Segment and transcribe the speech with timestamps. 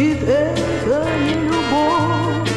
[0.00, 2.50] Значит, это не любовь,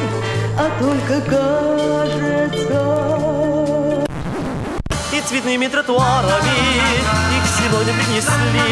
[0.58, 2.82] А только кажется.
[5.12, 6.58] И цветными тротуарами
[7.36, 8.64] их сегодня принесли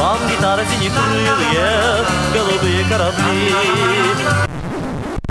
[0.00, 2.04] Вам гитара синекрылые,
[2.34, 3.54] голубые корабли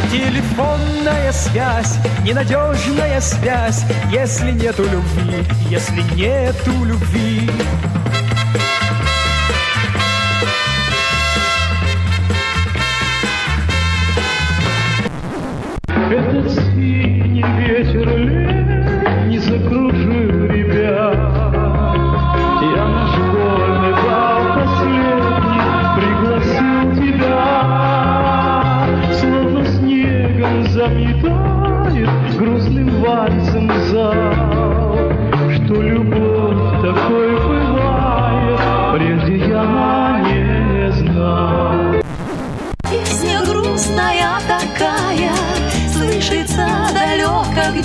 [0.10, 7.52] Телефонная связь, ненадежная связь, если нету любви, если нету любви.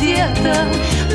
[0.01, 0.67] Где-то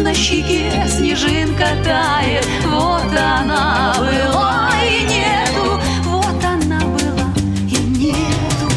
[0.02, 2.46] На щеке снежинка тает.
[2.66, 7.34] Вот она была и нету Вот она была
[7.68, 8.68] и нету.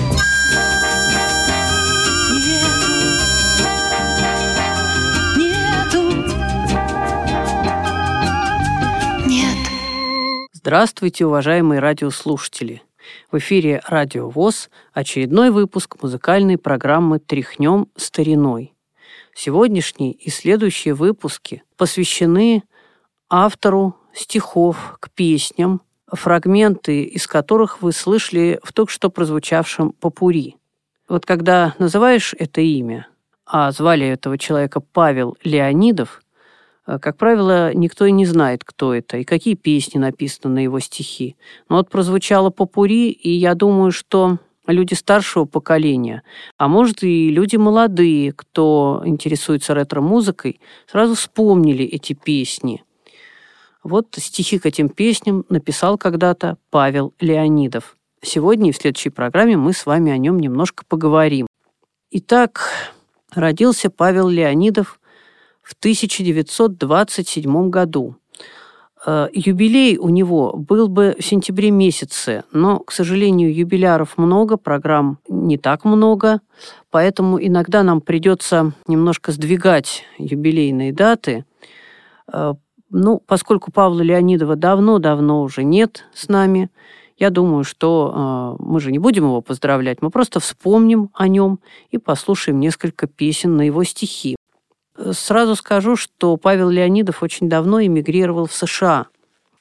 [2.30, 3.52] Нету.
[5.36, 6.02] Нету.
[9.26, 9.58] Нет.
[10.52, 12.82] Здравствуйте, уважаемые радиослушатели!
[13.30, 18.74] В эфире «Радио ВОЗ» очередной выпуск музыкальной программы «Тряхнем стариной».
[19.40, 22.64] Сегодняшний и следующие выпуски посвящены
[23.30, 30.56] автору стихов к песням, фрагменты из которых вы слышали в только что прозвучавшем «Попури».
[31.08, 33.06] Вот когда называешь это имя,
[33.46, 36.20] а звали этого человека Павел Леонидов,
[36.88, 40.80] э, как правило, никто и не знает, кто это и какие песни написаны на его
[40.80, 41.36] стихи.
[41.68, 44.38] Но вот прозвучало попури, и я думаю, что
[44.72, 46.22] люди старшего поколения,
[46.56, 52.84] а может и люди молодые, кто интересуется ретро-музыкой, сразу вспомнили эти песни.
[53.82, 57.96] Вот стихи к этим песням написал когда-то Павел Леонидов.
[58.22, 61.46] Сегодня и в следующей программе мы с вами о нем немножко поговорим.
[62.10, 62.70] Итак,
[63.32, 65.00] родился Павел Леонидов
[65.62, 68.16] в 1927 году.
[69.06, 75.18] Э, Юбилей у него был бы в сентябре месяце, но, к сожалению, юбиляров много, программ
[75.28, 76.40] не так много,
[76.90, 81.44] поэтому иногда нам придется немножко сдвигать юбилейные даты.
[82.32, 82.54] Э,
[82.90, 86.70] Ну, поскольку Павла Леонидова давно-давно уже нет с нами,
[87.18, 91.58] я думаю, что э, мы же не будем его поздравлять, мы просто вспомним о нем
[91.90, 94.37] и послушаем несколько песен на его стихи.
[95.12, 99.06] Сразу скажу, что Павел Леонидов очень давно эмигрировал в США.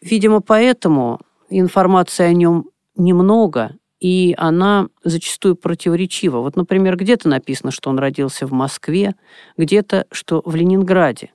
[0.01, 6.39] Видимо, поэтому информации о нем немного, и она зачастую противоречива.
[6.39, 9.15] Вот, например, где-то написано, что он родился в Москве,
[9.57, 11.31] где-то, что в Ленинграде.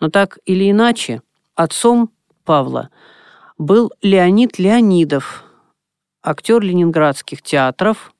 [0.00, 1.22] Но так или иначе,
[1.54, 2.10] отцом
[2.44, 2.90] Павла
[3.58, 5.44] был Леонид Леонидов,
[6.22, 8.13] актер ленинградских театров.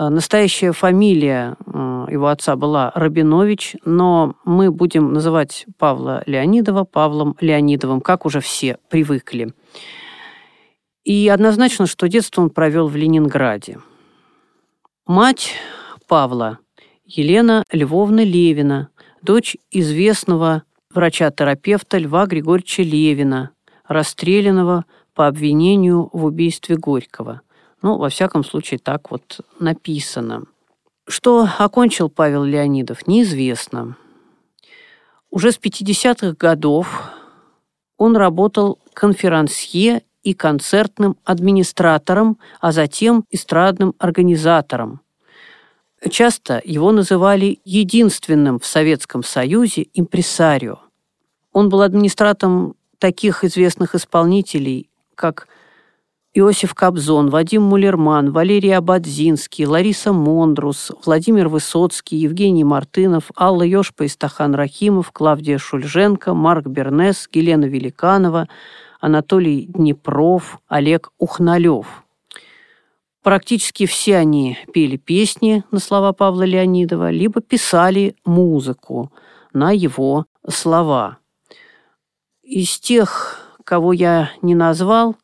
[0.00, 7.36] Э, Настоящая фамилия э, его отца была Рабинович, но мы будем называть Павла Леонидова Павлом
[7.40, 9.52] Леонидовым, как уже все привыкли.
[11.04, 13.78] И однозначно, что детство он провел в Ленинграде.
[15.06, 15.52] Мать
[16.08, 16.58] Павла
[17.04, 18.88] Елена Львовна Левина,
[19.22, 20.62] дочь известного
[20.94, 23.50] врача-терапевта Льва Григорьевича Левина,
[23.86, 27.42] расстрелянного по обвинению в убийстве Горького.
[27.82, 30.44] Ну, во всяком случае, так вот написано.
[31.06, 33.96] Что окончил Павел Леонидов, неизвестно.
[35.30, 37.10] Уже с 50-х годов
[37.96, 45.00] он работал конферансье и концертным администратором, а затем эстрадным организатором.
[46.08, 50.78] Часто его называли единственным в Советском Союзе импресарио.
[51.52, 55.48] Он был администратором таких известных исполнителей, как
[56.32, 64.08] Иосиф Кобзон, Вадим Мулерман, Валерий Абадзинский, Лариса Мондрус, Владимир Высоцкий, Евгений Мартынов, Алла Ёшпа и
[64.08, 68.48] Стахан Рахимов, Клавдия Шульженко, Марк Бернес, Елена Великанова,
[69.00, 72.04] Анатолий Днепров, Олег Ухналев.
[73.24, 79.10] Практически все они пели песни на слова Павла Леонидова, либо писали музыку
[79.52, 81.18] на его слова.
[82.44, 85.16] Из тех, кого я не назвал,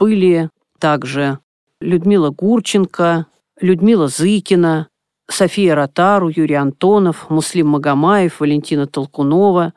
[0.00, 0.48] были
[0.78, 1.38] также
[1.80, 3.26] Людмила Гурченко,
[3.60, 4.88] Людмила Зыкина,
[5.28, 9.74] София Ротару, Юрий Антонов, Муслим Магомаев, Валентина Толкунова,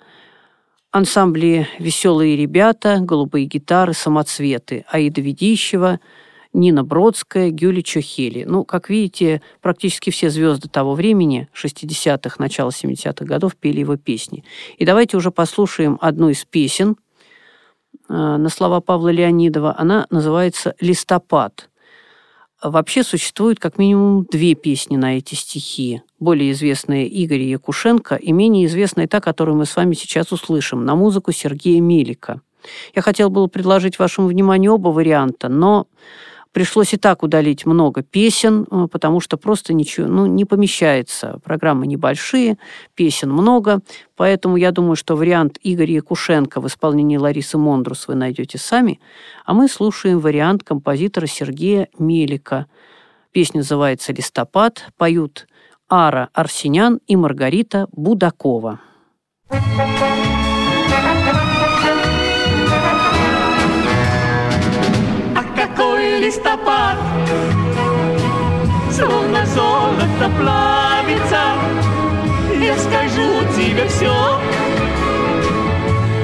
[0.91, 5.99] ансамбли «Веселые ребята», «Голубые гитары», «Самоцветы», Аида Ведищева,
[6.53, 8.45] Нина Бродская, Гюли Чохели.
[8.47, 14.45] Ну, как видите, практически все звезды того времени, 60-х, начала 70-х годов, пели его песни.
[14.77, 16.95] И давайте уже послушаем одну из песен
[18.09, 19.75] на слова Павла Леонидова.
[19.77, 21.69] Она называется «Листопад».
[22.63, 26.01] Вообще существует как минимум две песни на эти стихи.
[26.19, 30.95] Более известная Игоря Якушенко и менее известная та, которую мы с вами сейчас услышим, на
[30.95, 32.39] музыку Сергея Мелика.
[32.95, 35.87] Я хотел было предложить вашему вниманию оба варианта, но
[36.53, 41.39] Пришлось и так удалить много песен, э, потому что просто ничего, ну, не помещается.
[41.43, 42.57] Программы небольшие,
[42.93, 43.81] песен много,
[44.15, 48.99] поэтому я думаю, что вариант Игоря Якушенко в исполнении Ларисы Мондрус вы найдете сами,
[49.45, 52.67] а мы слушаем вариант композитора Сергея Мелика.
[53.31, 55.47] Песня называется «Листопад», поют
[55.89, 58.79] Ара Арсенян и Маргарита Будакова.
[59.49, 60.22] Thank you.
[70.23, 71.41] Золото плавится
[72.59, 74.39] Я скажу тебе все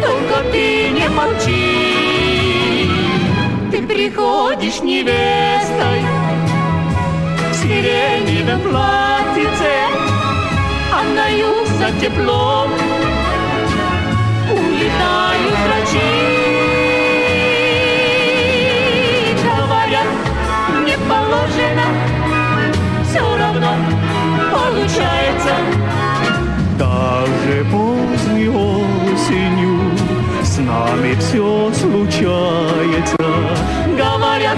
[0.01, 2.89] Только ты не молчи.
[3.71, 6.01] Ты приходишь невестой
[7.51, 9.73] В сиреневом платьице
[10.93, 12.69] Отдаю за теплом
[14.51, 16.48] Улетают врачи
[31.09, 33.17] нами все случается.
[33.97, 34.57] Говорят,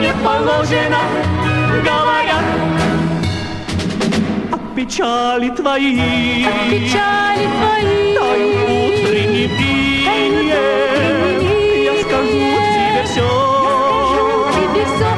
[0.00, 1.00] не положено,
[1.82, 2.44] говорят,
[4.52, 10.18] от печали твои, от печали твои, тают утренний бие,
[11.84, 13.28] я скажу тебе все.
[14.70, 15.08] стелится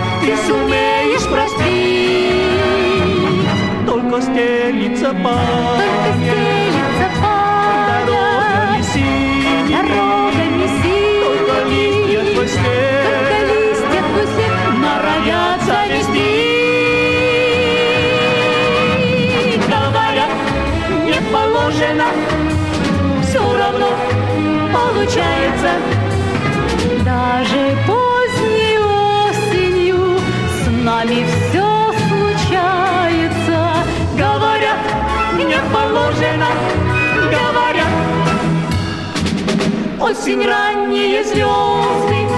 [1.25, 3.83] память.
[3.87, 5.13] Только стелится
[22.03, 23.23] положено.
[23.23, 23.89] Все равно
[24.73, 25.71] получается.
[27.05, 30.19] Даже поздней осенью
[30.63, 31.73] с нами все
[35.73, 36.49] положено,
[37.31, 37.93] говорят.
[40.01, 42.29] Осень ранние звезды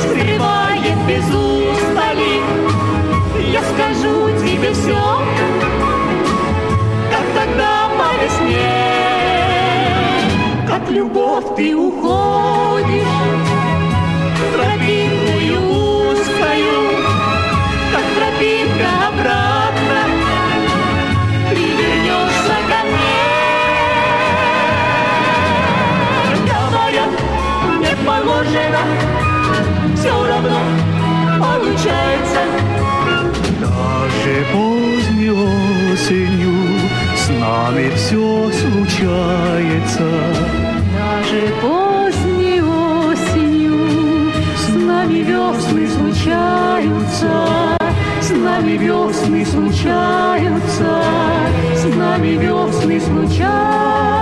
[0.00, 1.51] скрывает без
[28.42, 28.78] положено,
[29.94, 30.58] все равно
[31.38, 32.40] получается.
[33.60, 36.54] Даже поздней осенью
[37.16, 40.10] с нами все случается.
[40.98, 47.76] Даже поздней осенью с нами весны случаются.
[48.20, 51.02] С нами весны случаются,
[51.76, 54.21] с нами весны случаются.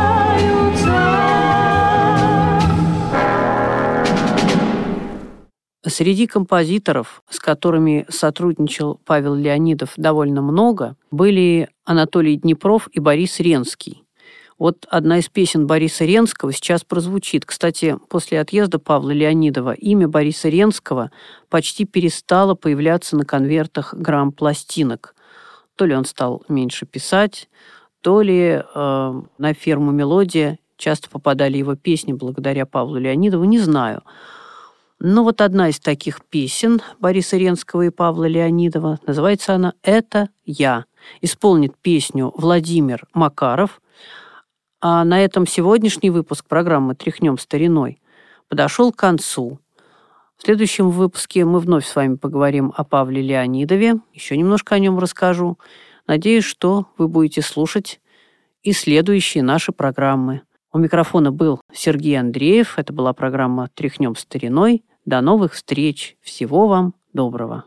[5.86, 14.04] Среди композиторов, с которыми сотрудничал Павел Леонидов довольно много, были Анатолий Днепров и Борис Ренский.
[14.58, 17.46] Вот одна из песен Бориса Ренского сейчас прозвучит.
[17.46, 21.10] Кстати, после отъезда Павла Леонидова имя Бориса Ренского
[21.48, 25.14] почти перестало появляться на конвертах грамм-пластинок.
[25.76, 27.48] То ли он стал меньше писать,
[28.02, 34.02] то ли э, на ферму «Мелодия» часто попадали его песни благодаря Павлу Леонидову, не знаю.
[35.00, 40.84] Но вот одна из таких песен Бориса Ренского и Павла Леонидова, называется она «Это я».
[41.22, 43.80] Исполнит песню Владимир Макаров–
[44.82, 48.00] а на этом сегодняшний выпуск программы «Тряхнем стариной»
[48.48, 49.58] подошел к концу.
[50.38, 53.96] В следующем выпуске мы вновь с вами поговорим о Павле Леонидове.
[54.14, 55.58] Еще немножко о нем расскажу.
[56.06, 58.00] Надеюсь, что вы будете слушать
[58.62, 60.42] и следующие наши программы.
[60.72, 62.78] У микрофона был Сергей Андреев.
[62.78, 64.82] Это была программа «Тряхнем стариной».
[65.10, 66.16] До новых встреч.
[66.22, 67.64] Всего вам доброго.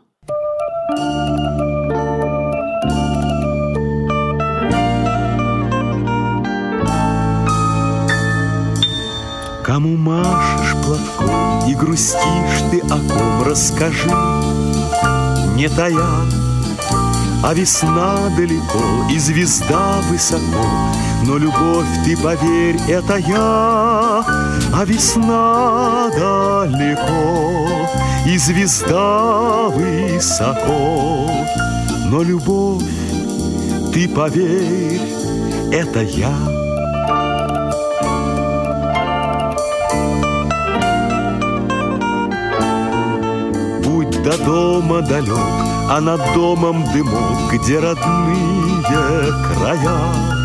[9.62, 14.08] Кому машешь платком и грустишь ты о ком, расскажи,
[15.54, 16.00] не тая.
[17.44, 20.66] А весна далеко и звезда высоко,
[21.26, 24.43] но любовь, ты поверь, это я.
[24.72, 27.68] А весна далеко
[28.26, 31.30] и звезда высоко,
[32.06, 32.84] но любовь,
[33.92, 35.00] ты поверь,
[35.72, 36.34] это я.
[44.24, 45.36] до дома далек,
[45.90, 48.82] а над домом дымок, где родные
[49.46, 50.43] края.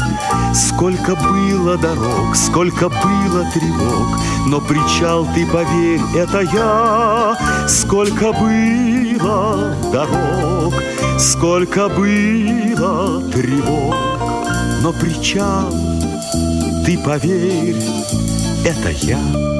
[0.54, 7.38] Сколько было дорог, сколько было тревог, но причал ты, поверь, это я.
[7.68, 10.74] Сколько было дорог,
[11.20, 13.96] сколько было тревог,
[14.82, 15.72] но причал
[16.86, 17.76] ты, поверь,
[18.66, 19.59] это я.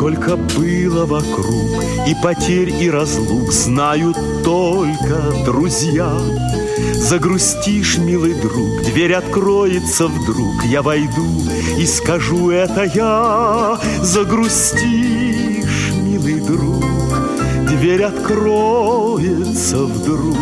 [0.00, 6.10] Сколько было вокруг и потерь, и разлук Знают только друзья.
[6.94, 11.42] Загрустишь, милый друг, дверь откроется вдруг, Я войду
[11.78, 13.78] и скажу, это я.
[14.00, 16.82] Загрустишь, милый друг,
[17.68, 20.38] дверь откроется вдруг,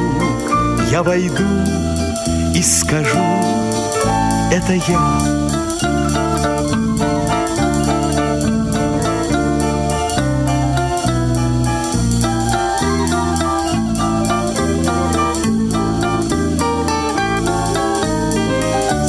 [0.93, 1.43] Я войду
[2.55, 3.19] и скажу,
[4.53, 5.48] это я.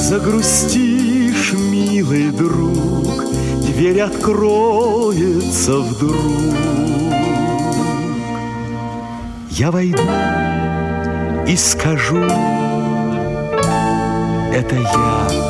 [0.10, 3.26] Загрустишь, милый друг,
[3.68, 6.56] Дверь откроется вдруг.
[9.52, 10.02] Я войду
[11.48, 12.24] и скажу,
[14.52, 15.49] это я.